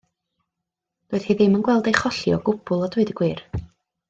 [1.13, 3.45] Doedd hi ddim yn gweld ei cholli o gwbl a dweud y gwir.